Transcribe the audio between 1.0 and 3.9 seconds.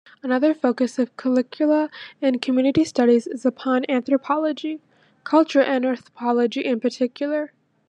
curricula in community studies is upon